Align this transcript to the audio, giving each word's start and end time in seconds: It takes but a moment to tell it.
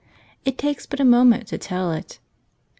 It 0.45 0.57
takes 0.57 0.87
but 0.87 0.99
a 0.99 1.05
moment 1.05 1.45
to 1.49 1.59
tell 1.59 1.91
it. 1.91 2.17